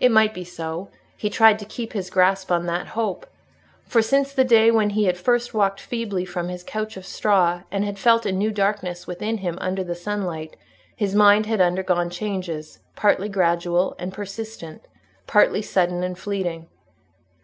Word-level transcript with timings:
It 0.00 0.10
might 0.10 0.34
be 0.34 0.42
so; 0.42 0.90
he 1.16 1.30
tried 1.30 1.60
to 1.60 1.64
keep 1.64 1.92
his 1.92 2.10
grasp 2.10 2.50
on 2.50 2.66
that 2.66 2.88
hope. 2.98 3.28
For, 3.84 4.02
since 4.02 4.32
the 4.32 4.42
day 4.42 4.72
when 4.72 4.90
he 4.90 5.04
had 5.04 5.16
first 5.16 5.54
walked 5.54 5.78
feebly 5.78 6.24
from 6.24 6.48
his 6.48 6.64
couch 6.64 6.96
of 6.96 7.06
straw, 7.06 7.62
and 7.70 7.84
had 7.84 7.96
felt 7.96 8.26
a 8.26 8.32
new 8.32 8.50
darkness 8.50 9.06
within 9.06 9.38
him 9.38 9.56
under 9.60 9.84
the 9.84 9.94
sunlight, 9.94 10.56
his 10.96 11.14
mind 11.14 11.46
had 11.46 11.60
undergone 11.60 12.10
changes, 12.10 12.80
partly 12.96 13.28
gradual 13.28 13.94
and 14.00 14.12
persistent, 14.12 14.82
partly 15.28 15.62
sudden 15.62 16.02
and 16.02 16.18
fleeting. 16.18 16.66